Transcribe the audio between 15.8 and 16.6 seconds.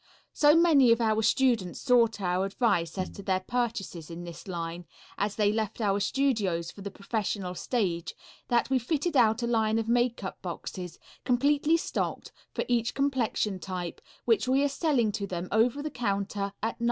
the counter